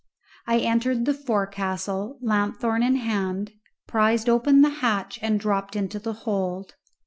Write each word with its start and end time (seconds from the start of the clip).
I 0.47 0.57
entered 0.57 1.05
the 1.05 1.13
forecastle, 1.13 2.17
lanthorn 2.23 2.81
in 2.81 2.95
hand, 2.95 3.51
prized 3.87 4.27
open 4.29 4.63
the 4.63 4.69
hatch 4.81 5.19
and 5.21 5.39
dropped 5.39 5.75
into 5.75 5.99
the 5.99 6.13
hold. 6.25 6.73